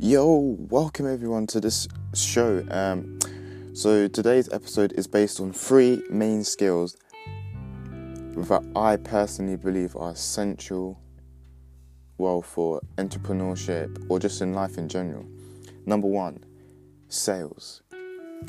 [0.00, 2.66] Yo, welcome everyone to this show.
[2.68, 3.16] Um,
[3.74, 6.96] so today's episode is based on three main skills
[8.34, 11.00] that I personally believe are essential,
[12.18, 15.24] well, for entrepreneurship or just in life in general.
[15.86, 16.42] Number one,
[17.08, 17.82] sales.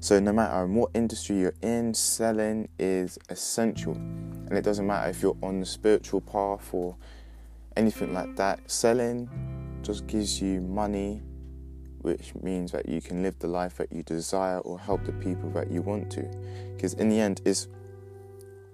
[0.00, 5.20] so no matter what industry you're in, selling is essential, and it doesn't matter if
[5.20, 6.96] you're on the spiritual path or
[7.76, 8.70] anything like that.
[8.70, 9.28] Selling
[9.82, 11.22] just gives you money,
[12.00, 15.50] which means that you can live the life that you desire or help the people
[15.50, 16.22] that you want to.
[16.74, 17.68] Because in the end, it's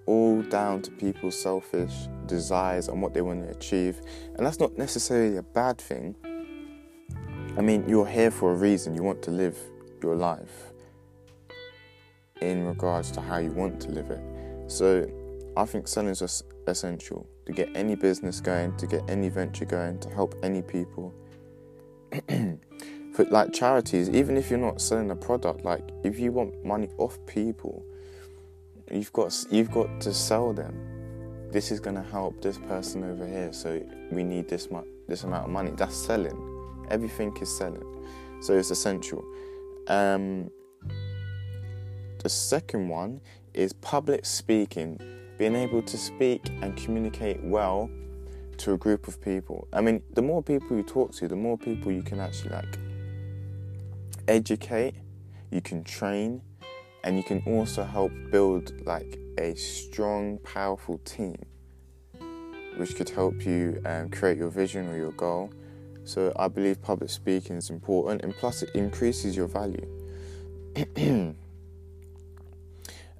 [0.05, 4.01] all down to people's selfish desires and what they want to achieve.
[4.35, 6.15] And that's not necessarily a bad thing.
[7.57, 8.95] I mean, you're here for a reason.
[8.95, 9.57] You want to live
[10.01, 10.71] your life
[12.41, 14.21] in regards to how you want to live it.
[14.71, 15.07] So
[15.57, 19.99] I think selling is essential to get any business going, to get any venture going,
[19.99, 21.13] to help any people.
[23.13, 26.87] For like charities, even if you're not selling a product, like if you want money
[26.97, 27.83] off people,
[28.89, 30.73] you've got you've got to sell them.
[31.51, 35.25] This is going to help this person over here, so we need this much this
[35.25, 35.71] amount of money.
[35.75, 36.87] That's selling.
[36.89, 37.83] Everything is selling,
[38.41, 39.25] so it's essential.
[39.87, 40.49] Um,
[42.19, 43.19] the second one
[43.53, 44.99] is public speaking
[45.41, 47.89] being able to speak and communicate well
[48.57, 49.67] to a group of people.
[49.73, 52.77] I mean, the more people you talk to, the more people you can actually like
[54.27, 54.93] educate,
[55.49, 56.43] you can train,
[57.03, 61.37] and you can also help build like a strong, powerful team,
[62.77, 65.51] which could help you um, create your vision or your goal.
[66.03, 69.87] So I believe public speaking is important, and plus it increases your value.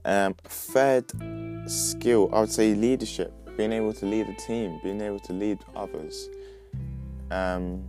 [0.05, 1.11] um, third
[1.69, 5.59] skill, I would say leadership, being able to lead a team, being able to lead
[5.75, 6.29] others.
[7.29, 7.83] Um,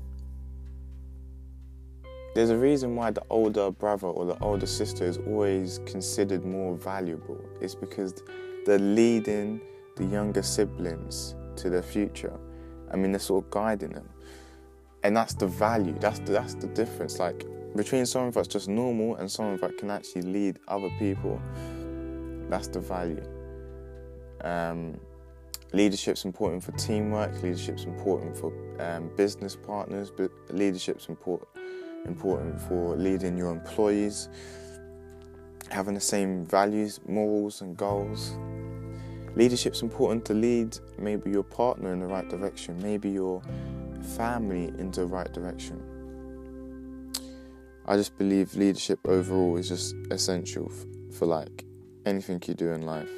[2.35, 6.77] there's a reason why the older brother or the older sister is always considered more
[6.77, 7.39] valuable.
[7.61, 8.23] It's because
[8.65, 9.61] they're leading
[9.97, 12.39] the younger siblings to their future.
[12.91, 14.09] I mean, they're sort of guiding them,
[15.03, 15.95] and that's the value.
[15.99, 17.19] That's the, that's the difference.
[17.19, 17.45] Like
[17.77, 21.41] between someone that's just normal and someone that can actually lead other people.
[22.53, 23.25] That's the value.
[24.45, 25.01] Um,
[25.73, 27.33] leadership's important for teamwork.
[27.43, 30.13] Leadership's important for um, business partners.
[30.15, 31.49] But leadership's important
[32.05, 34.29] important for leading your employees.
[35.71, 38.37] Having the same values, morals, and goals.
[39.35, 43.41] Leadership's important to lead maybe your partner in the right direction, maybe your
[44.15, 45.83] family into the right direction.
[47.87, 50.71] I just believe leadership overall is just essential
[51.11, 51.65] for like
[52.07, 53.09] anything you do in life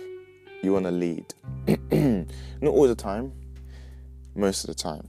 [0.64, 1.34] you want to lead.
[2.60, 3.32] Not all the time,
[4.34, 5.08] most of the time.